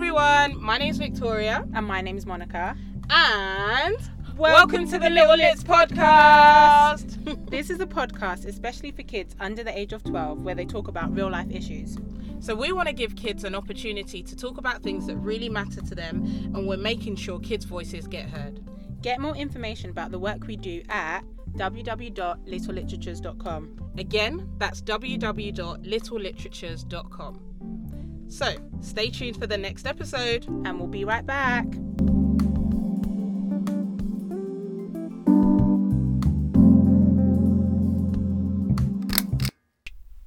[0.00, 2.74] everyone, my name's Victoria, And my name's Monica.
[3.10, 3.98] and
[4.34, 7.18] welcome, to the Little Lits podcast.
[7.50, 10.88] This is a podcast especially for kids under the age of 12 where they talk
[10.88, 11.98] about real life issues.
[12.40, 15.82] so, we want to give kids an opportunity to talk about things that really matter
[15.82, 16.24] to them,
[16.54, 18.64] and we're making sure kids' voices get heard.
[19.02, 21.24] Get more information about the work we do at
[21.56, 23.90] www.littleliteratures.com.
[23.98, 27.49] Again, that's www.littleliteratures.com.
[28.30, 30.46] So, stay tuned for the next episode.
[30.64, 31.66] And we'll be right back.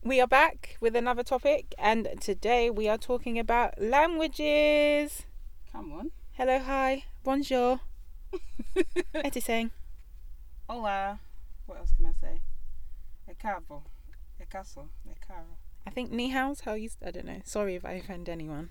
[0.03, 5.23] We are back with another topic, and today we are talking about languages.
[5.71, 6.11] Come on.
[6.33, 7.79] Hello, hi, bonjour,
[9.15, 9.71] etiseng.
[10.69, 11.19] Hola.
[11.65, 12.41] What else can I say?
[13.31, 13.83] E cavo.
[14.39, 14.89] E caso.
[15.09, 15.62] E caro.
[15.85, 16.89] I think ni hao's how you.
[17.05, 17.41] I don't know.
[17.43, 18.69] Sorry if I offend anyone.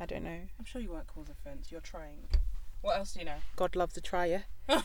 [0.00, 0.40] I don't know.
[0.58, 1.70] I'm sure you won't cause offence.
[1.72, 2.28] You're trying.
[2.82, 3.38] What else do you know?
[3.56, 4.44] God loves a trier.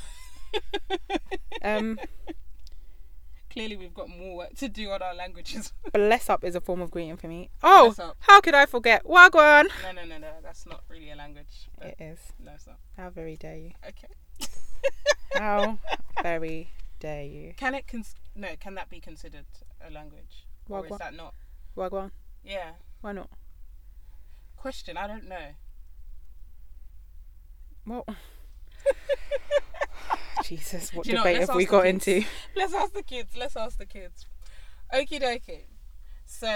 [1.63, 1.99] Um,
[3.51, 5.73] Clearly, we've got more work to do on our languages.
[5.93, 7.49] bless up is a form of greeting for me.
[7.61, 8.17] Oh, Bless up.
[8.21, 9.03] how could I forget?
[9.05, 9.67] Wagwan.
[9.83, 10.31] no, no, no, no.
[10.41, 11.69] That's not really a language.
[11.77, 12.19] But It is.
[12.43, 12.77] no, it's not.
[12.97, 13.71] How very dare you?
[13.87, 14.07] Okay.
[15.37, 15.77] How
[16.23, 17.53] very dare you?
[17.57, 17.87] Can it?
[17.87, 18.49] Cons- no.
[18.59, 19.45] Can that be considered
[19.85, 20.45] a language?
[20.71, 21.33] Or is that not?
[21.75, 22.11] Wagwan.
[22.43, 22.71] Yeah.
[23.01, 23.29] Why not?
[24.57, 24.97] Question.
[24.97, 25.55] I don't know.
[27.85, 28.05] Well.
[30.43, 32.23] Jesus, what Do you know debate have we got into?
[32.55, 33.35] Let's ask the kids.
[33.37, 34.25] Let's ask the kids.
[34.93, 35.65] Okie dokie.
[36.25, 36.47] So,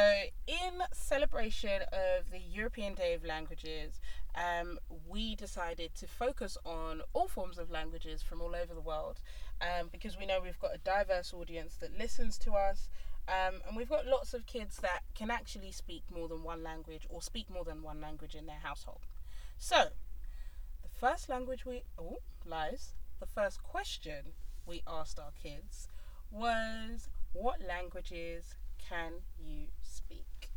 [0.48, 4.00] in celebration of the European Day of Languages,
[4.34, 9.20] um, we decided to focus on all forms of languages from all over the world
[9.62, 12.88] um, because we know we've got a diverse audience that listens to us.
[13.28, 17.08] Um, and we've got lots of kids that can actually speak more than one language
[17.10, 19.02] or speak more than one language in their household.
[19.58, 19.90] So,
[20.84, 21.84] the first language we.
[21.98, 22.94] Oh, lies.
[23.20, 24.34] The first question
[24.66, 25.88] we asked our kids
[26.32, 30.52] was what languages can you speak?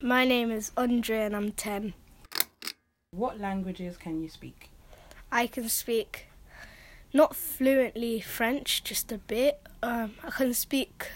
[0.00, 1.94] My name is Andre and I'm 10.
[3.10, 4.70] What languages can you speak?
[5.30, 6.26] I can speak
[7.14, 9.60] not fluently French, just a bit.
[9.82, 11.06] Um, I can speak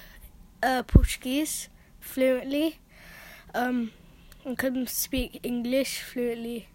[0.62, 1.68] uh, Portuguese
[2.00, 2.78] fluently.
[3.54, 3.90] Um,
[4.46, 6.68] I can speak English fluently.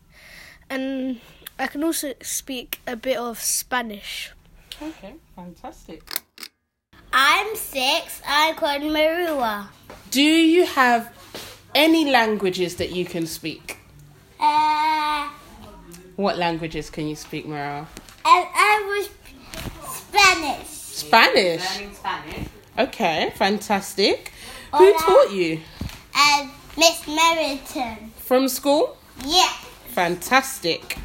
[0.69, 1.21] And
[1.57, 4.31] I can also speak a bit of Spanish.
[4.81, 6.03] Okay, fantastic.
[7.13, 8.21] I'm six.
[8.27, 9.67] I'm called Marua.
[10.11, 11.11] Do you have
[11.73, 13.77] any languages that you can speak?
[14.39, 15.29] Uh,
[16.17, 17.87] What languages can you speak, Mara?
[18.25, 19.09] and I was
[20.13, 20.67] Spanish.
[20.67, 21.63] Spanish.
[21.95, 22.47] Spanish.
[22.77, 24.31] Okay, fantastic.
[24.75, 24.99] Who Hola.
[24.99, 25.59] taught you?
[26.15, 28.11] And Miss Meriton.
[28.17, 28.95] From school?
[29.25, 29.49] Yeah.
[29.87, 30.97] Fantastic.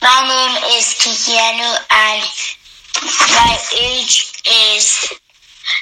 [0.00, 2.24] My name is Kikianu and
[3.36, 4.42] my age
[4.74, 5.12] is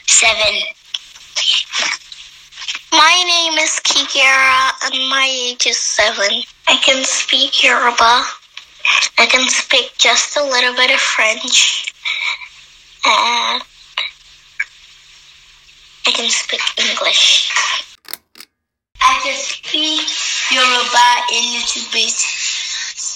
[0.06, 0.54] seven.
[2.92, 6.42] My name is Kikira and my age is seven.
[6.66, 8.24] I can speak Yoruba.
[9.18, 11.92] I can speak just a little bit of French.
[13.04, 13.62] And
[16.06, 17.52] I can speak English.
[19.00, 20.08] I can speak
[20.50, 22.24] Yoruba a little bit.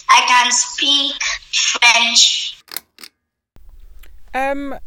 [0.09, 1.23] I can speak
[1.53, 2.63] French.
[4.33, 4.79] Um,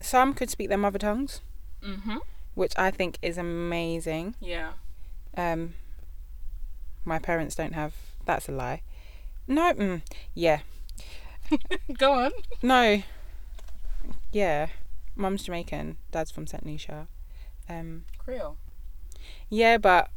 [0.00, 1.40] some could speak their mother tongues,
[1.82, 2.16] Mm-hmm.
[2.54, 4.34] which I think is amazing.
[4.40, 4.72] Yeah.
[5.36, 5.74] Um,
[7.04, 7.94] my parents don't have.
[8.24, 8.82] That's a lie.
[9.48, 10.02] No, mm,
[10.34, 10.60] yeah,
[11.98, 12.32] Go on.
[12.62, 13.02] no,
[14.32, 14.68] yeah.
[15.14, 17.08] Mum's Jamaican, dad's from St Lucia.
[17.68, 18.56] Um, Creole.
[19.48, 20.10] yeah, but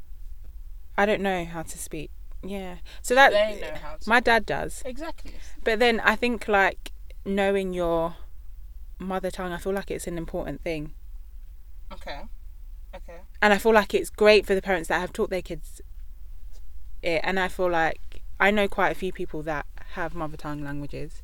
[0.97, 2.11] I don't know how to speak.
[2.43, 4.09] Yeah, so that They know how to.
[4.09, 4.81] my dad does.
[4.85, 5.33] Exactly.
[5.63, 6.91] But then I think like
[7.25, 8.15] knowing your
[8.97, 10.93] mother tongue, I feel like it's an important thing.
[11.93, 12.21] Okay.
[12.95, 13.19] Okay.
[13.41, 15.81] And I feel like it's great for the parents that have taught their kids
[17.01, 17.21] it.
[17.23, 17.99] And I feel like
[18.39, 21.23] I know quite a few people that have mother tongue languages,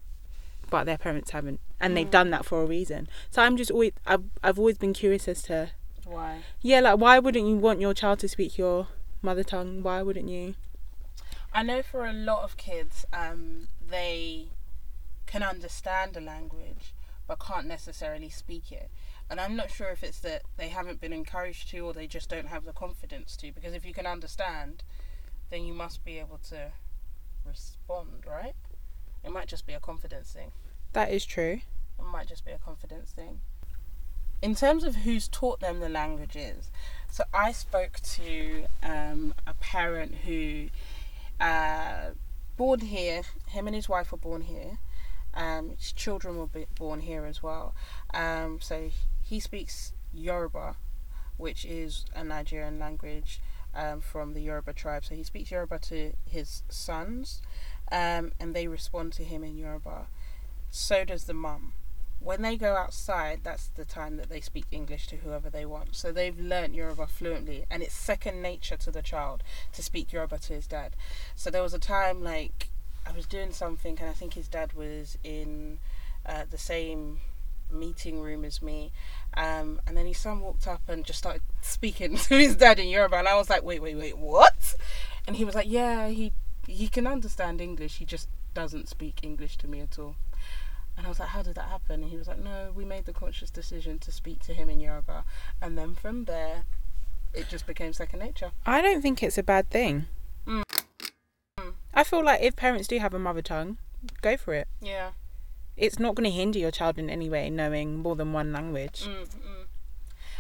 [0.70, 3.08] but their parents haven't, and they've done that for a reason.
[3.30, 5.72] So I'm just always I've I've always been curious as to
[6.04, 6.40] Why?
[6.62, 8.88] yeah, like why wouldn't you want your child to speak your
[9.22, 9.84] mother tongue?
[9.84, 10.56] Why wouldn't you?
[11.54, 14.50] I know for a lot of kids, um, they
[15.26, 16.94] can understand a language
[17.28, 18.90] but can't necessarily speak it.
[19.30, 22.30] And I'm not sure if it's that they haven't been encouraged to or they just
[22.30, 23.52] don't have the confidence to.
[23.52, 24.84] Because if you can understand,
[25.50, 26.72] then you must be able to
[27.46, 28.56] respond, right?
[29.24, 30.52] It might just be a confidence thing.
[30.94, 31.62] That is true.
[32.00, 33.42] It might just be a confidence thing.
[34.42, 36.70] In terms of who's taught them the languages,
[37.10, 40.68] so I spoke to um, a parent who
[41.40, 42.12] uh,
[42.58, 43.22] born here.
[43.48, 44.80] Him and his wife were born here.
[45.34, 47.76] Um, his children were born here as well.
[48.14, 48.90] Um, so
[49.22, 50.76] he speaks Yoruba,
[51.38, 53.42] which is a Nigerian language
[53.75, 55.06] um, from the Yoruba tribe.
[55.06, 57.42] So he speaks Yoruba to his sons,
[57.92, 60.07] um, and they respond to him in Yoruba.
[60.69, 61.74] So does the mum.
[62.19, 65.95] When they go outside, that's the time that they speak English to whoever they want.
[65.95, 69.44] So they've learnt Yoruba fluently, and it's second nature to the child
[69.74, 70.95] to speak Yoruba to his dad.
[71.36, 72.69] So there was a time like
[73.06, 75.77] I was doing something, and I think his dad was in
[76.25, 77.19] uh, the same
[77.75, 78.92] meeting room as me,
[79.36, 82.88] um, and then his son walked up and just started speaking to his dad in
[82.88, 84.75] Yoruba, and I was like, wait, wait, wait, what?
[85.27, 86.33] And he was like, yeah, he
[86.68, 90.16] he can understand English, he just doesn't speak English to me at all.
[90.98, 92.01] And I was like, how did that happen?
[92.01, 94.80] And he was like, no, we made the conscious decision to speak to him in
[94.80, 95.25] Yoruba,
[95.62, 96.63] and then from there,
[97.33, 98.51] it just became second nature.
[98.66, 100.06] I don't think it's a bad thing.
[100.48, 100.63] Mm.
[101.94, 103.77] I feel like if parents do have a mother tongue,
[104.22, 104.68] go for it.
[104.81, 105.12] Yeah.
[105.77, 109.04] It's not going to hinder your child in any way knowing more than one language.
[109.04, 109.66] Mm, mm.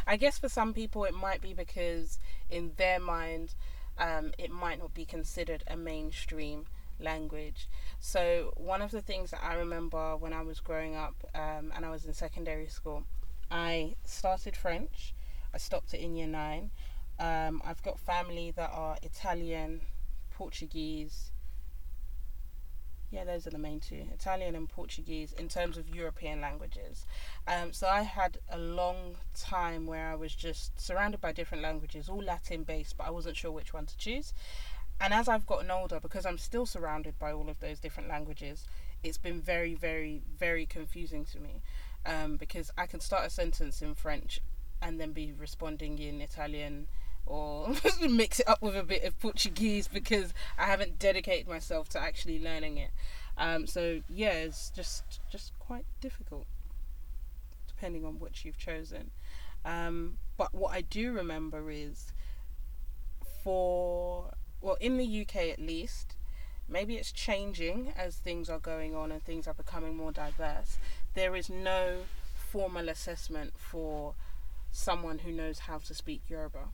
[0.07, 3.55] I guess for some people it might be because in their mind
[3.97, 6.65] um, it might not be considered a mainstream
[6.99, 7.67] language.
[7.99, 11.85] So one of the things that I remember when I was growing up um, and
[11.85, 13.03] I was in secondary school,
[13.49, 15.13] I started French.
[15.53, 16.71] I stopped it in year nine.
[17.19, 19.81] Um, I've got family that are Italian,
[20.31, 21.31] Portuguese.
[23.15, 27.05] Yeah, those are the main two Italian and Portuguese in terms of European languages.
[27.47, 32.09] Um, so I had a long time where I was just surrounded by different languages,
[32.09, 34.33] all Latin based, but I wasn't sure which one to choose.
[34.99, 38.67] And as I've gotten older, because I'm still surrounded by all of those different languages,
[39.01, 41.61] it's been very, very, very confusing to me.
[42.05, 44.41] Um, because I can start a sentence in French
[44.81, 46.87] and then be responding in Italian
[47.25, 47.73] or
[48.09, 52.39] mix it up with a bit of Portuguese because I haven't dedicated myself to actually
[52.39, 52.91] learning it.
[53.37, 56.45] Um, so yeah, it's just just quite difficult
[57.67, 59.11] depending on which you've chosen.
[59.65, 62.13] Um, but what I do remember is
[63.43, 64.31] for
[64.61, 66.15] well in the UK at least,
[66.69, 70.77] maybe it's changing as things are going on and things are becoming more diverse.
[71.13, 72.03] There is no
[72.49, 74.15] formal assessment for
[74.71, 76.69] someone who knows how to speak Yoruba.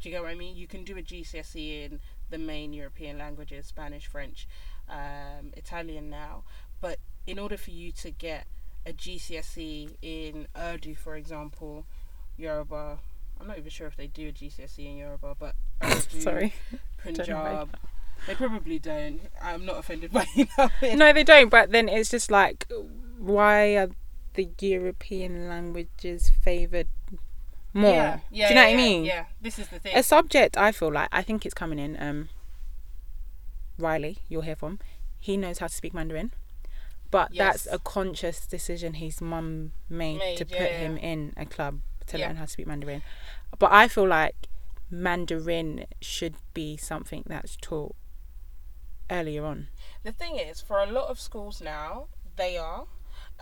[0.00, 0.56] Do you get what I mean?
[0.56, 2.00] You can do a GCSE in
[2.30, 4.48] the main European languages Spanish, French,
[4.88, 6.44] um, Italian now.
[6.80, 8.46] But in order for you to get
[8.86, 11.84] a GCSE in Urdu, for example,
[12.38, 12.98] Yoruba,
[13.40, 16.54] I'm not even sure if they do a GCSE in Yoruba, but Urdu, Sorry.
[17.02, 17.76] Punjab,
[18.26, 19.20] they probably don't.
[19.42, 20.46] I'm not offended by you.
[20.96, 21.50] No, they don't.
[21.50, 22.66] But then it's just like,
[23.18, 23.90] why are
[24.34, 26.88] the European languages favoured
[27.72, 27.90] more?
[27.90, 29.04] Yeah, yeah, Do you know yeah, what I mean?
[29.04, 29.96] Yeah, this is the thing.
[29.96, 31.96] A subject I feel like I think it's coming in.
[32.00, 32.28] Um,
[33.78, 34.78] Riley, you'll hear from.
[35.18, 36.32] He knows how to speak Mandarin,
[37.10, 41.80] but that's a conscious decision his mum made, Made, to put him in a club
[42.06, 43.02] to learn how to speak Mandarin.
[43.58, 44.48] But I feel like
[44.90, 47.94] Mandarin should be something that's taught
[49.10, 49.68] earlier on.
[50.02, 52.86] The thing is, for a lot of schools now, they are.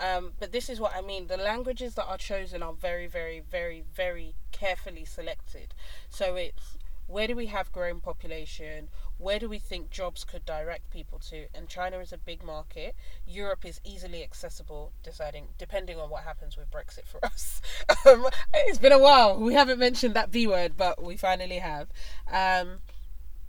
[0.01, 1.27] Um, but this is what I mean.
[1.27, 5.75] The languages that are chosen are very, very, very, very carefully selected.
[6.09, 6.79] So it's
[7.09, 8.89] where do we have growing population?
[9.17, 11.47] Where do we think jobs could direct people to?
[11.55, 12.95] And China is a big market.
[13.27, 17.63] Europe is easily accessible, deciding depending on what happens with Brexit for us.
[18.07, 19.39] um, it's been a while.
[19.39, 21.89] We haven't mentioned that B word, but we finally have.
[22.31, 22.79] Um,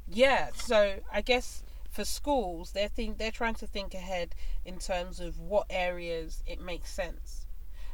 [0.07, 1.63] yeah, so I guess
[1.99, 6.61] for schools, they're think they're trying to think ahead in terms of what areas it
[6.61, 7.45] makes sense.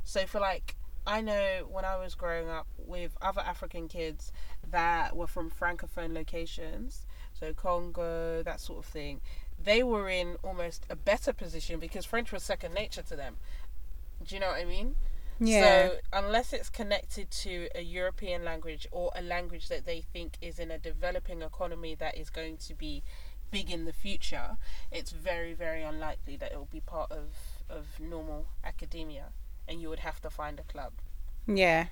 [0.04, 0.76] So for like,
[1.08, 4.32] I know when I was growing up with other African kids
[4.70, 9.22] that were from francophone locations, so Congo, that sort of thing,
[9.60, 13.38] they were in almost a better position because French was second nature to them.
[14.24, 14.98] Do you know what I mean?
[15.40, 15.62] Yeah.
[15.62, 20.60] So unless it's connected to a European language or a language that they think is
[20.60, 23.04] in a developing economy that is going to be
[23.52, 24.58] big in the future,
[24.92, 27.36] it's very very unlikely that it will be part of
[27.70, 29.32] of normal academia,
[29.68, 30.94] and you would have to find a club.
[31.48, 31.88] Yeah.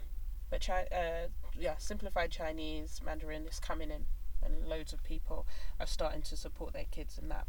[0.50, 4.05] But Chi- uh, yeah, simplified Chinese Mandarin is coming in,
[4.43, 5.45] and loads of people
[5.79, 7.48] are starting to support their kids in that.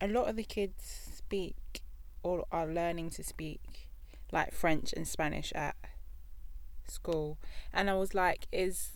[0.00, 0.82] a lot of the kids
[1.16, 1.80] speak
[2.24, 3.88] or are learning to speak
[4.32, 5.76] like French and Spanish at
[6.88, 7.38] school.
[7.72, 8.92] And I was like, is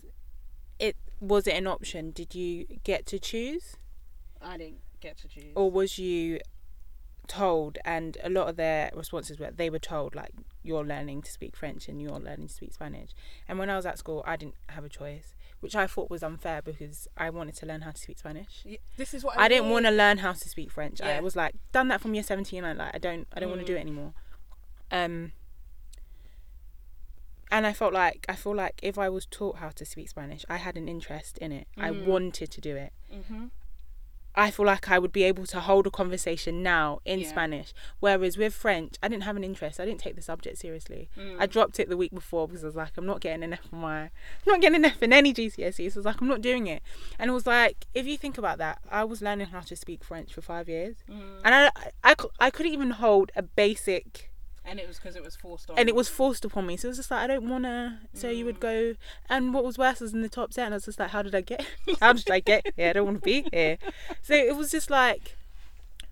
[0.79, 2.11] it was it an option?
[2.11, 3.75] Did you get to choose?
[4.41, 5.53] I didn't get to choose.
[5.55, 6.39] Or was you
[7.27, 10.31] told and a lot of their responses were they were told like
[10.63, 13.11] you're learning to speak French and you're learning to speak Spanish.
[13.49, 15.35] And when I was at school I didn't have a choice.
[15.59, 18.63] which I thought was unfair because I wanted to learn how to speak Spanish.
[18.65, 21.01] Y- This is what I didn't want to learn how to speak French.
[21.01, 22.63] I was like done that from year seventeen.
[22.63, 23.77] I like I don't I don't want to do Mm.
[23.77, 24.13] it anymore.
[24.91, 25.33] Um,
[27.51, 30.45] and I felt like I feel like if I was taught how to speak Spanish,
[30.49, 31.67] I had an interest in it.
[31.77, 32.05] I Mm.
[32.05, 32.93] wanted to do it.
[33.13, 33.51] Mhm.
[34.39, 37.29] I feel like I would be able to hold a conversation now in Yeah.
[37.29, 37.73] Spanish.
[37.99, 39.79] Whereas with French, I didn't have an interest.
[39.79, 41.09] I didn't take the subject seriously.
[41.17, 41.37] Mm.
[41.39, 43.61] I dropped it the week before because I was like, I'm not getting an F
[43.73, 44.11] in my, I'm
[44.45, 45.89] not getting an F in any GCSE.
[45.89, 46.83] So I was like, I'm not doing it.
[47.17, 50.03] And it was like, if you think about that, I was learning how to speak
[50.03, 51.41] French for five years, Mm.
[51.43, 51.71] and I,
[52.03, 54.26] I, cou- I couldn't even hold a basic,
[54.67, 55.79] And it was because it was forced on.
[55.79, 56.75] and it was forced upon me.
[56.77, 58.01] So it was just like, I don't wanna.
[58.13, 58.95] So you would go,
[59.29, 60.73] and what was worse was in the top ten.
[60.73, 61.65] I was just like, how did I get?
[62.01, 62.89] How did I get here?
[62.89, 63.77] I don't want to be here.
[64.21, 65.37] So it was just like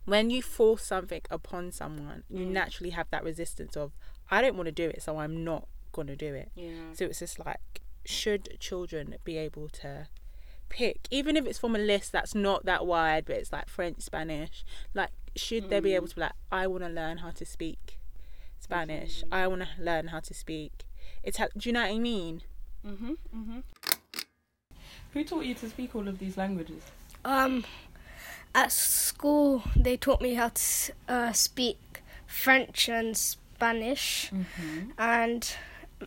[0.06, 2.52] when you force something upon someone, you Mm.
[2.52, 3.92] naturally have that resistance of
[4.32, 6.52] I don't want to do it, so I'm not gonna do it.
[6.56, 6.94] Yeah.
[6.94, 10.08] So it's just like should children be able to
[10.70, 14.02] pick, even if it's from a list that's not that wide, but it's like French,
[14.02, 17.46] Spanish, like should they be able to be like, I want to learn how to
[17.46, 17.98] speak
[18.60, 19.24] Spanish.
[19.32, 20.72] I want to learn how to speak.
[21.24, 22.42] It's do you know what I mean?
[22.86, 23.18] Mhm.
[23.36, 23.64] Mhm.
[25.14, 26.84] Who taught you to speak all of these languages?
[27.24, 27.64] Um,
[28.54, 34.92] at school, they taught me how to uh, speak French and Spanish, Mm-hmm.
[34.98, 35.56] and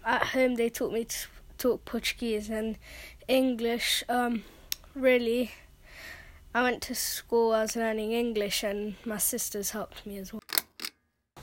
[0.05, 1.17] at home they taught me to
[1.57, 2.76] talk Portuguese and
[3.26, 4.05] English.
[4.09, 4.45] Um,
[4.95, 5.52] really,
[6.55, 7.52] I went to school.
[7.52, 10.38] I was learning English, and my sisters helped me as well.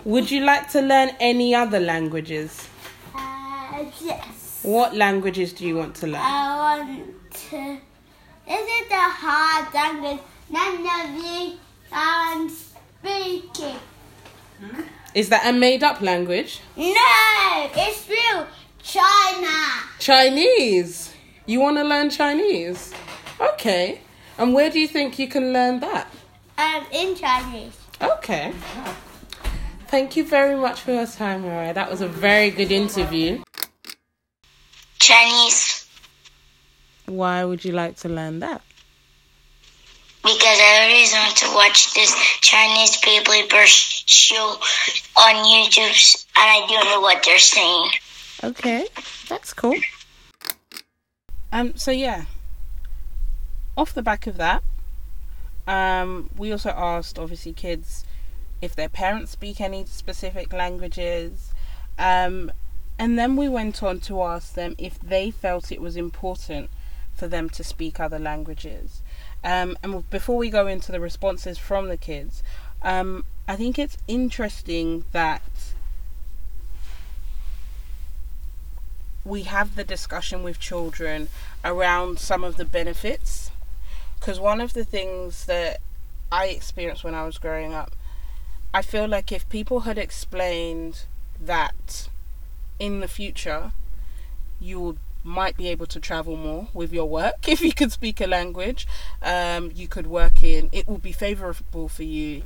[0.05, 2.69] Would you like to learn any other languages?
[3.15, 4.59] Uh, yes.
[4.62, 6.21] What languages do you want to learn?
[6.21, 7.77] I want to.
[8.47, 10.19] This is a hard language.
[10.51, 11.57] None of you
[11.89, 13.81] can speak it.
[15.15, 16.59] Is that a made up language?
[16.77, 18.45] No, it's real.
[18.83, 19.89] China.
[19.97, 21.15] Chinese.
[21.47, 22.93] You want to learn Chinese?
[23.41, 24.01] Okay.
[24.38, 26.07] And where do you think you can learn that?
[26.59, 27.75] Um, in Chinese.
[28.00, 28.53] Okay.
[29.95, 31.73] Thank you very much for your time, Mariah.
[31.73, 33.41] That was a very good interview.
[34.99, 35.87] Chinese.
[37.05, 38.61] Why would you like to learn that?
[40.21, 44.59] Because I always want to watch this Chinese BabyBus show
[45.17, 47.89] on YouTube, and I don't know what they're saying.
[48.43, 48.87] Okay,
[49.29, 49.79] that's cool.
[51.53, 52.25] Um, so yeah,
[53.77, 54.61] off the back of that,
[55.65, 58.04] um, we also asked obviously kids
[58.62, 61.51] if their parents speak any specific languages,
[61.97, 62.51] um,
[62.97, 66.69] and then we went on to ask them if they felt it was important
[67.13, 69.01] for them to speak other languages.
[69.43, 72.43] Um, and before we go into the responses from the kids,
[72.81, 75.41] um, I think it's interesting that
[79.24, 81.29] we have the discussion with children
[81.63, 83.51] around some of the benefits.
[84.19, 85.81] Because one of the things that
[86.31, 87.91] I experienced when I was growing up,
[88.75, 91.05] I feel like if people had explained
[91.39, 92.10] that
[92.77, 93.72] in the future
[94.60, 98.27] you might be able to travel more with your work if you could speak a
[98.27, 98.86] language.
[99.22, 102.44] Um, you could work in it will be favorable for you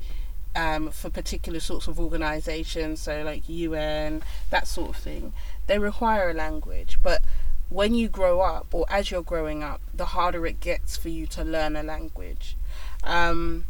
[0.56, 4.22] um, for particular sorts of organizations so like un
[4.52, 5.34] that sort of thing.
[5.66, 7.24] They require a language but
[7.70, 11.26] when you grow up or as you're growing up the harder it gets for you
[11.26, 12.56] to learn a language.
[13.04, 13.66] Um,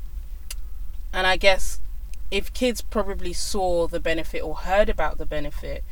[1.14, 1.80] and i guess
[2.32, 5.84] if kids probably saw the benefit or heard about the benefit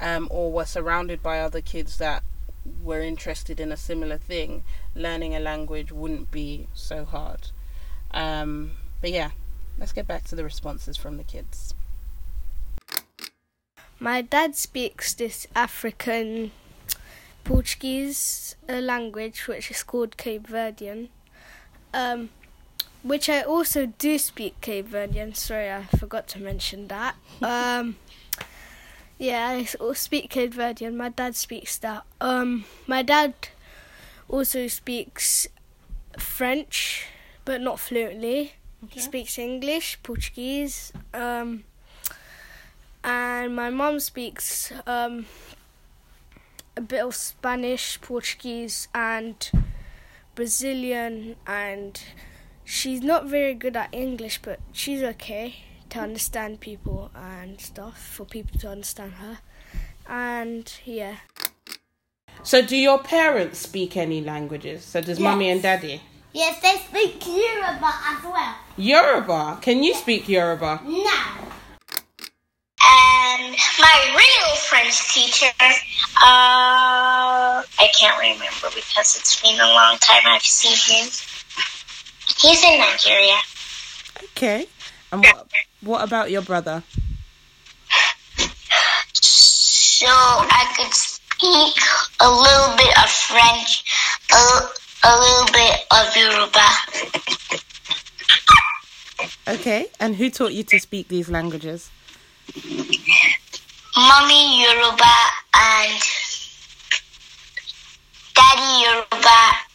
[0.00, 2.22] um, or were surrounded by other kids that
[2.82, 7.50] were interested in a similar thing, learning a language wouldn't be so hard.
[8.10, 9.30] Um, but yeah,
[9.78, 11.74] let's get back to the responses from the kids.
[14.00, 16.50] My dad speaks this African
[17.44, 21.08] Portuguese language, which is called Cape Verdean,
[21.92, 22.30] um,
[23.04, 25.36] which I also do speak Cape Verdean.
[25.36, 27.14] Sorry, I forgot to mention that.
[27.42, 27.96] Um,
[29.18, 30.96] yeah, I speak Cape Verdean.
[30.96, 32.02] My dad speaks that.
[32.20, 33.34] Um, my dad
[34.28, 35.46] also speaks
[36.18, 37.06] French,
[37.44, 38.54] but not fluently.
[38.90, 41.64] He speaks English, Portuguese, um,
[43.02, 45.26] and my mum speaks um,
[46.76, 49.50] a bit of Spanish, Portuguese, and
[50.34, 52.02] Brazilian, and
[52.64, 55.56] she's not very good at English, but she's okay
[55.90, 59.38] to understand people and stuff for people to understand her.
[60.08, 61.16] And yeah,
[62.42, 64.84] So, do your parents speak any languages?
[64.84, 66.02] So, does mummy and daddy?
[66.32, 68.54] Yes, they speak Yoruba as well.
[68.76, 69.58] Yoruba.
[69.62, 70.80] Can you speak Yoruba?
[70.84, 71.00] No.
[71.00, 71.52] Um,
[73.36, 75.72] And my real French teacher, uh,
[77.62, 81.08] I can't remember because it's been a long time I've seen him.
[82.44, 83.38] He's in Nigeria.
[84.36, 84.66] Okay.
[85.10, 85.46] And what
[85.80, 86.82] what about your brother?
[89.14, 91.74] So I could speak
[92.20, 93.84] a little bit of French,
[94.30, 94.36] a,
[95.08, 96.68] a little bit of Yoruba.
[99.48, 99.86] Okay.
[99.98, 101.90] And who taught you to speak these languages?
[103.96, 105.16] Mommy Yoruba
[105.54, 106.02] and
[108.34, 109.73] Daddy Yoruba.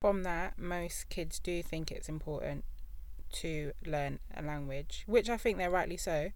[0.00, 2.64] From that, most kids do think it's important
[3.32, 6.30] to learn a language, which I think they're rightly so.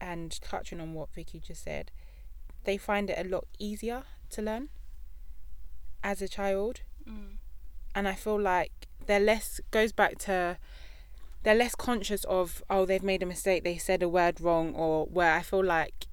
[0.00, 1.90] And touching on what Vicky just said,
[2.64, 4.70] they find it a lot easier to learn
[6.02, 6.80] as a child.
[7.06, 7.36] Mm.
[7.94, 10.56] And I feel like they're less, goes back to,
[11.42, 15.04] they're less conscious of, oh, they've made a mistake, they said a word wrong, or
[15.04, 16.06] where I feel like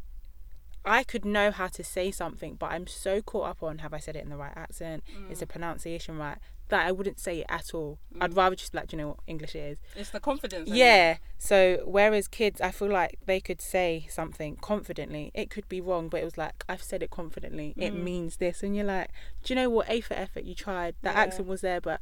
[0.86, 4.00] I could know how to say something, but I'm so caught up on have I
[4.00, 5.04] said it in the right accent?
[5.30, 5.50] Is the mm.
[5.50, 6.38] pronunciation right?
[6.70, 8.00] That I wouldn't say it at all.
[8.20, 8.38] I'd mm.
[8.38, 9.78] rather just like, you know what English is?
[9.96, 10.70] It's the confidence.
[10.70, 11.18] Yeah.
[11.38, 15.32] So whereas kids, I feel like they could say something confidently.
[15.34, 17.74] It could be wrong, but it was like I've said it confidently.
[17.78, 18.04] It mm.
[18.04, 19.10] means this, and you're like,
[19.44, 19.90] do you know what?
[19.90, 20.44] A for effort.
[20.44, 20.96] You tried.
[21.02, 21.22] That Yeah.
[21.22, 22.02] accent was there, but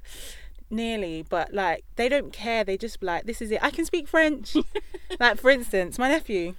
[0.71, 1.23] nearly.
[1.27, 2.63] But like they don't care.
[2.63, 3.63] They just be like, this is it.
[3.63, 4.55] I can speak French.
[5.19, 6.55] like for instance, my nephew.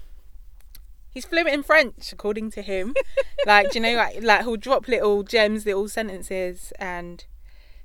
[1.13, 2.95] He's fluent in French, according to him.
[3.47, 7.25] like, do you know, like, like he'll drop little gems, little sentences, and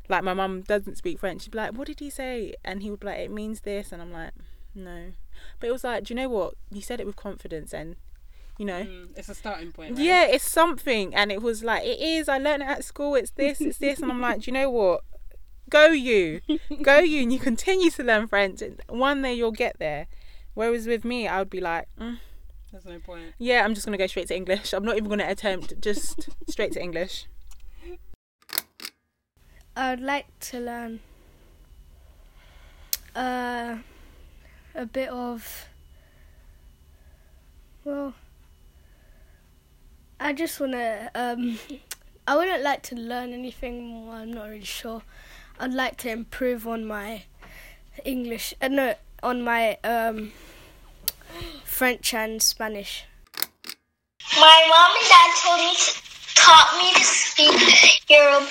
[0.09, 1.41] like my mum doesn't speak French.
[1.43, 3.91] She'd be like, "What did he say?" And he would be like, "It means this,"
[3.91, 4.31] and I'm like,
[4.73, 5.11] "No,"
[5.59, 6.53] but it was like, do you know what?
[6.73, 7.97] He said it with confidence, and
[8.57, 9.97] you know, Mm, it's a starting point.
[9.97, 10.05] Right?
[10.05, 11.13] yeah, it's something.
[11.13, 12.27] And it was like, it is.
[12.29, 13.13] I learned it at school.
[13.15, 13.59] It's this.
[13.61, 15.01] It's this, and I'm like, do you know what?
[15.69, 16.39] Go you,
[16.81, 18.61] go you, and you continue to learn French.
[18.61, 20.07] and One day you'll get there.
[20.53, 22.17] Whereas with me, I would be like, mm,
[22.83, 23.33] There's no point.
[23.39, 24.71] yeah, I'm just gonna go straight to English.
[24.71, 25.81] I'm not even gonna attempt.
[25.81, 27.25] Just straight to English.
[29.75, 30.99] I would like to learn
[33.15, 33.77] uh,
[34.75, 35.65] a bit of.
[37.83, 38.13] Well,
[40.19, 41.09] I just want to.
[41.15, 41.57] Um,
[42.27, 45.01] I wouldn't like to learn anything more, I'm not really sure.
[45.59, 47.23] I'd like to improve on my
[48.05, 48.53] English.
[48.61, 50.31] Uh, no, on my um,
[51.77, 53.05] French and Spanish.
[54.35, 58.49] My mom and dad told me to, taught me to speak Yoruba.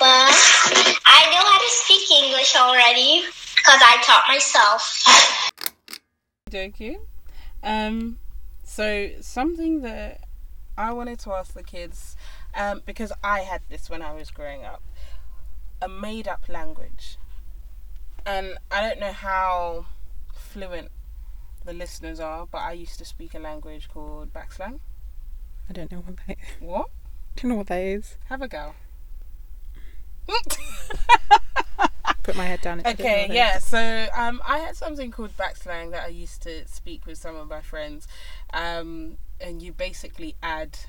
[1.05, 5.03] I know how to speak English already because I taught myself.
[6.49, 7.01] Thank you.
[7.63, 8.19] Um,
[8.63, 10.21] so something that
[10.77, 12.15] I wanted to ask the kids,
[12.55, 14.81] um, because I had this when I was growing up,
[15.81, 17.17] a made-up language,
[18.25, 19.87] and I don't know how
[20.33, 20.91] fluent
[21.67, 24.79] the listeners are, but I used to speak a language called backslang.
[25.69, 26.37] I don't know what that.
[26.59, 26.89] What?
[27.35, 28.15] don't know what that is.
[28.29, 28.73] Have a go.
[32.23, 32.81] Put my head down.
[32.83, 33.59] I Okay, yeah.
[33.59, 37.47] So um, I had something called backslang that I used to speak with some of
[37.47, 38.07] my friends,
[38.53, 40.79] um, and you basically add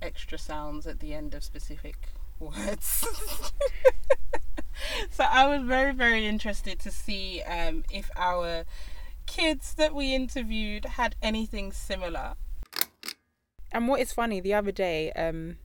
[0.00, 1.96] extra sounds at the end of specific
[2.38, 3.06] words.
[5.10, 8.64] so I was very, very interested to see um, if our
[9.26, 12.34] kids that we interviewed had anything similar.
[13.72, 15.56] And what is funny, the other day, um,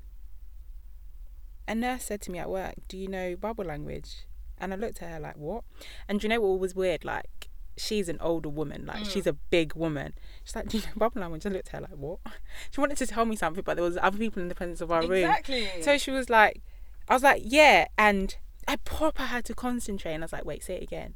[1.67, 4.25] a nurse said to me at work, "Do you know bubble language?"
[4.57, 5.63] And I looked at her like, "What?"
[6.07, 7.05] And do you know what was weird?
[7.05, 10.13] Like, she's an older woman, like she's a big woman.
[10.43, 12.19] She's like, "Do you know bubble language?" I looked at her like, "What?"
[12.71, 14.91] She wanted to tell me something, but there was other people in the presence of
[14.91, 15.29] our room.
[15.29, 15.69] Exactly.
[15.81, 16.61] So she was like,
[17.07, 18.35] I was like, yeah, and
[18.67, 21.15] I proper had to concentrate, and I was like, wait, say it again.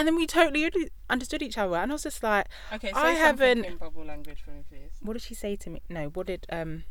[0.00, 0.66] And then we totally
[1.10, 4.40] understood each other, and I was just like, okay, say I haven't- in bubble language
[4.40, 4.92] for me, please.
[5.02, 5.82] what did she say to me?
[5.90, 6.84] No, what did um?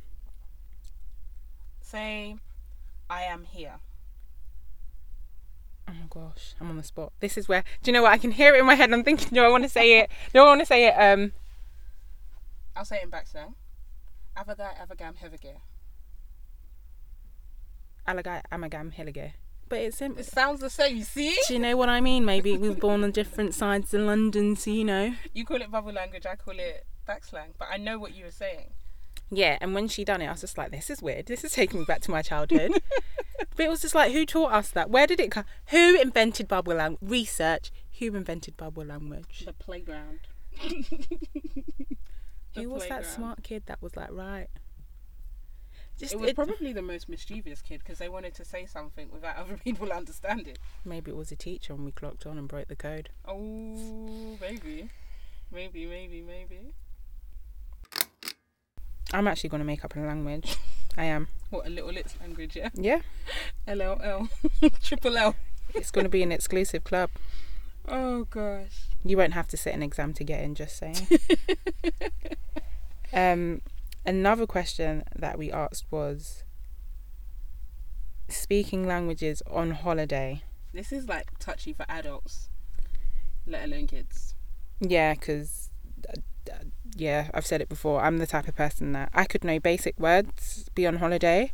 [1.82, 2.36] Say,
[3.10, 3.78] I am here.
[5.88, 7.12] Oh my gosh, I'm on the spot.
[7.20, 8.12] This is where do you know what?
[8.12, 8.94] I can hear it in my head.
[8.94, 10.12] I'm thinking, no, I want to say it?
[10.36, 10.92] No, I want to say it?
[10.92, 11.32] Um,
[12.76, 13.56] I'll say it in backslang.
[14.38, 15.56] Avagai, avagam, hevige.
[18.08, 19.32] Alagai Amagam Hillige.
[19.70, 20.20] But it's simple.
[20.20, 21.38] It sounds the same, you see?
[21.48, 22.26] Do you know what I mean?
[22.26, 25.14] Maybe we were born on different sides of London, so you know.
[25.34, 27.54] You call it bubble language, I call it backslang.
[27.58, 28.72] But I know what you were saying.
[29.32, 31.28] Yeah, and when she done it, I was just like, this is weird.
[31.28, 32.72] This is taking me back to my childhood.
[33.56, 34.90] but it was just like, who taught us that?
[34.90, 35.46] Where did it come?
[35.68, 37.08] Who invented bubble language?
[37.08, 37.72] Research.
[38.00, 39.44] Who invented bubble language?
[39.46, 40.22] The playground.
[42.56, 44.48] The Who was that smart kid that was like, right?
[46.00, 49.10] Just It was it- probably the most mischievous kid because they wanted to say something
[49.12, 50.56] without other people understanding.
[50.86, 53.10] maybe it was a teacher and we clocked on and broke the code.
[53.28, 54.90] Oh, maybe.
[55.52, 56.74] Maybe, maybe, maybe.
[59.12, 60.56] I'm actually going to make up a language.
[60.98, 61.28] I am.
[61.50, 62.70] What a little lit language, yeah.
[62.76, 63.00] Yeah.
[63.68, 64.30] LLL,
[64.84, 65.36] triple L.
[65.74, 67.10] It's going to be an exclusive club.
[67.88, 68.84] Oh gosh.
[69.04, 71.08] You won't have to sit an exam to get in, just saying.
[73.14, 73.62] um,
[74.06, 76.44] another question that we asked was
[78.28, 80.44] speaking languages on holiday.
[80.74, 82.50] This is like touchy for adults,
[83.48, 84.36] let alone kids.
[84.80, 85.70] Yeah, because,
[86.08, 86.64] uh, uh,
[86.96, 88.02] yeah, I've said it before.
[88.02, 91.52] I'm the type of person that I could know basic words, be on holiday.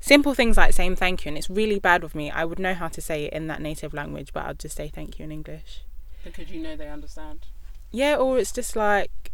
[0.00, 2.30] Simple things like saying thank you, and it's really bad with me.
[2.30, 4.88] I would know how to say it in that native language, but I'd just say
[4.88, 5.82] thank you in English.
[6.22, 7.46] Because you know they understand.
[7.90, 9.30] Yeah, or it's just like,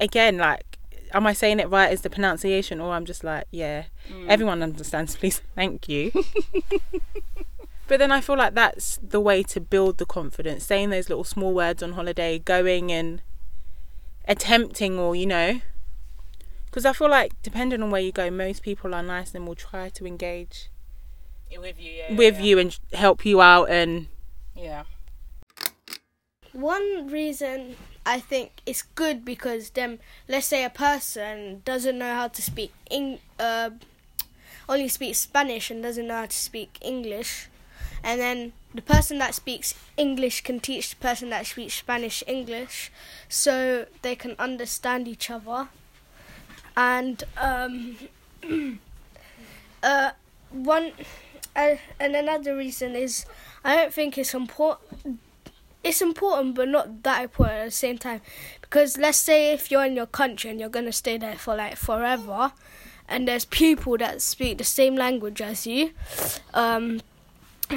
[0.00, 0.78] again, like,
[1.12, 1.92] am I saying it right?
[1.92, 4.28] Is the pronunciation, or I'm just like, yeah, Mm.
[4.28, 6.12] everyone understands, please, thank you.
[7.88, 11.24] but then I feel like that's the way to build the confidence, saying those little
[11.24, 13.22] small words on holiday, going and
[14.26, 15.60] attempting, or, you know,
[16.66, 19.54] because I feel like depending on where you go, most people are nice and will
[19.54, 20.70] try to engage
[21.56, 22.14] with you, yeah.
[22.16, 22.42] with yeah.
[22.44, 24.08] you and help you out and
[24.56, 24.82] Yeah.
[26.52, 32.28] One reason I think it's good because them, let's say a person doesn't know how
[32.28, 33.70] to speak Eng- uh,
[34.68, 37.48] only speaks Spanish and doesn't know how to speak English,
[38.02, 42.90] and then the person that speaks English can teach the person that speaks Spanish English,
[43.28, 45.68] so they can understand each other.
[46.76, 47.96] And um,
[49.82, 50.10] uh,
[50.50, 50.92] one
[51.56, 53.26] uh, and another reason is
[53.64, 55.20] I don't think it's important
[55.84, 58.20] it's important but not that important at the same time
[58.62, 61.54] because let's say if you're in your country and you're going to stay there for
[61.54, 62.52] like forever
[63.08, 65.90] and there's people that speak the same language as you
[66.54, 67.00] um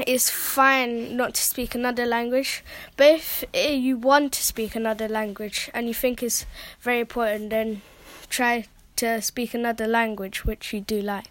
[0.06, 2.64] it's fine not to speak another language
[2.96, 6.46] but if eh, you want to speak another language and you think it's
[6.82, 7.82] very important then
[8.30, 8.66] try
[8.96, 11.26] to speak another language which you do like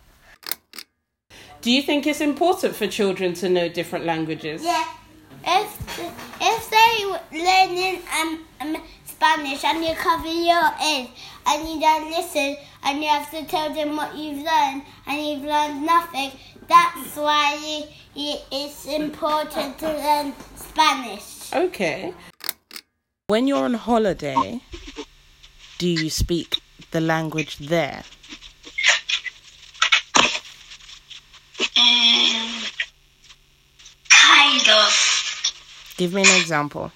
[1.63, 4.63] Do you think it's important for children to know different languages?
[4.63, 4.85] Yeah.
[5.47, 6.01] If
[6.41, 7.05] if they
[7.39, 11.09] learning um, um Spanish and you cover your ears
[11.47, 15.45] and you don't listen and you have to tell them what you've learned and you've
[15.45, 16.33] learned nothing,
[16.69, 17.87] that's why you,
[18.23, 21.53] you, it's important to learn Spanish.
[21.53, 22.13] Okay.
[23.29, 24.61] When you're on holiday,
[25.79, 28.03] do you speak the language there?
[31.77, 32.63] Um,
[34.09, 35.13] kind of.
[35.97, 36.93] Give me an example.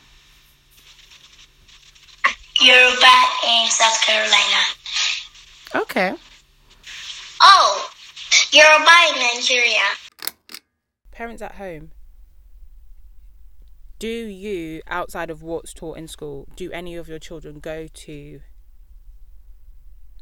[2.60, 4.62] Yoruba in South Carolina.
[5.74, 6.14] Okay.
[7.40, 7.90] Oh,
[8.52, 9.80] Yoruba in Nigeria.
[11.12, 11.90] parents at home
[13.98, 18.40] do you outside of what's taught in school do any of your children go to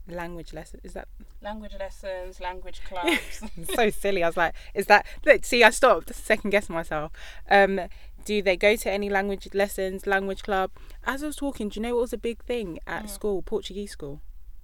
[0.08, 1.06] language lessons is that
[1.40, 3.42] Language lessons, language clubs.
[3.76, 7.12] so silly i was like is that look see i stopped second guessing myself
[7.48, 7.80] um
[8.28, 10.70] do they go to any language lessons language club
[11.12, 13.90] as i was talking do you know what was a big thing at school portuguese
[13.90, 14.20] school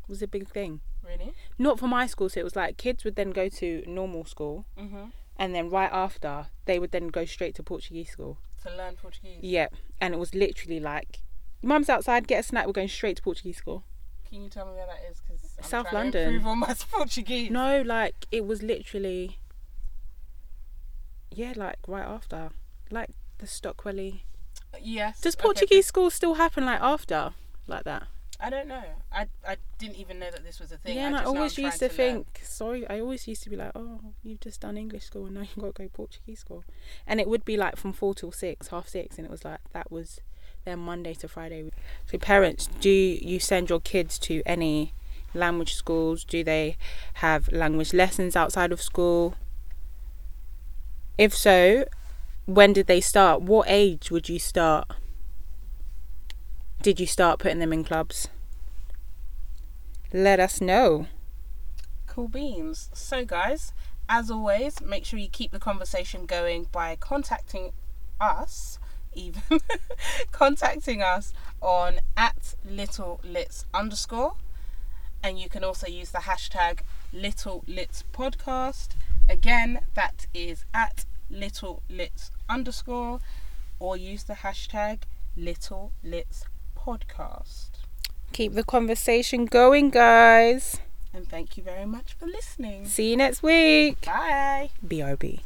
[0.09, 0.73] was a big thing
[1.11, 1.33] really?
[1.59, 4.57] not for my school so it was like kids would then go to normal school
[4.79, 5.05] Mm-hmm.
[5.39, 9.41] and then right after they would then go straight to portuguese school To learn Portuguese.
[9.57, 9.69] Yeah,
[10.01, 11.11] and it was literally like,
[11.71, 12.65] "Mum's outside, get a snack.
[12.67, 13.81] We're going straight to Portuguese school."
[14.29, 15.21] Can you tell me where that is?
[15.21, 16.13] Because South London.
[16.31, 17.51] To improve on my Portuguese.
[17.51, 19.39] No, like it was literally,
[21.31, 22.51] yeah, like right after,
[22.91, 23.11] like
[23.45, 24.21] the Stockwelly.
[24.81, 25.21] Yes.
[25.21, 27.33] Does okay, Portuguese school still happen like after,
[27.67, 28.09] like that?
[28.41, 28.83] I don't know.
[29.13, 30.97] I I didn't even know that this was a thing.
[30.97, 31.95] yeah, and I, just know always used to learn.
[31.97, 35.35] think, sorry, I always used to be like, oh, you've just done English school and
[35.35, 36.65] now you've got to go Portuguese school,
[37.07, 39.61] and it would be like from four till six, half six, and it was like
[39.73, 40.21] that was
[40.65, 41.71] their Monday to Friday.
[42.07, 44.95] So parents, do you send your kids to any
[45.33, 46.25] language schools?
[46.25, 46.77] Do they
[47.15, 49.37] have language lessons outside of school?
[51.17, 51.85] If so,
[52.47, 53.43] when did they start?
[53.43, 54.89] What age would you start?
[56.83, 58.29] Did you start putting them in clubs?
[60.13, 61.07] Let us know.
[62.07, 62.91] Cool beans.
[62.93, 63.73] So, guys,
[64.09, 67.73] as always, make sure you keep the conversation going by contacting
[68.21, 68.79] us,
[69.15, 69.43] even
[70.33, 74.35] contacting us on at little lits underscore,
[75.23, 76.81] and you can also use the hashtag
[77.13, 78.91] little lits podcast.
[79.29, 83.21] Again, that is at little lits underscore,
[83.79, 85.01] or use the hashtag
[85.37, 86.45] little lits
[86.77, 87.71] podcast.
[88.33, 90.79] Keep the conversation going, guys.
[91.13, 92.87] And thank you very much for listening.
[92.87, 94.05] See you next week.
[94.05, 94.71] Bye.
[94.85, 95.41] BRB.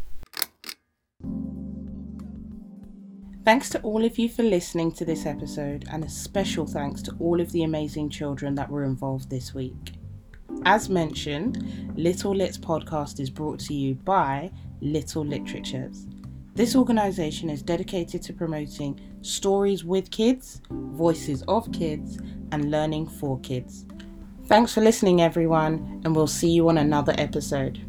[3.45, 7.15] Thanks to all of you for listening to this episode, and a special thanks to
[7.19, 9.93] all of the amazing children that were involved this week.
[10.65, 16.07] As mentioned, Little Lit's podcast is brought to you by Little Literatures.
[16.59, 22.19] This organisation is dedicated to promoting stories with kids, voices of kids,
[22.51, 23.87] and learning for kids.
[24.47, 27.88] Thanks for listening, everyone, and we'll see you on another episode.